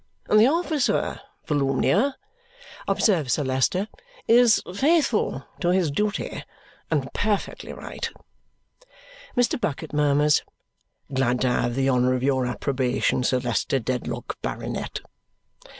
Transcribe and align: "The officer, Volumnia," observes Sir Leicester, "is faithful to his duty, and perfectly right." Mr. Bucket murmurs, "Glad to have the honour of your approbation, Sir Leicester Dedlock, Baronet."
"The 0.31 0.47
officer, 0.47 1.21
Volumnia," 1.45 2.15
observes 2.87 3.33
Sir 3.33 3.43
Leicester, 3.43 3.87
"is 4.27 4.59
faithful 4.73 5.43
to 5.59 5.67
his 5.69 5.91
duty, 5.91 6.43
and 6.89 7.13
perfectly 7.13 7.71
right." 7.71 8.09
Mr. 9.37 9.61
Bucket 9.61 9.93
murmurs, 9.93 10.41
"Glad 11.13 11.39
to 11.41 11.49
have 11.49 11.75
the 11.75 11.87
honour 11.91 12.15
of 12.15 12.23
your 12.23 12.47
approbation, 12.47 13.21
Sir 13.23 13.37
Leicester 13.41 13.77
Dedlock, 13.77 14.41
Baronet." 14.41 15.01